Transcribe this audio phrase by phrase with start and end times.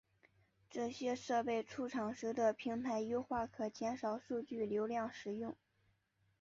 [0.67, 5.55] 这些设备出厂时的平台优化可减少数据流量使用。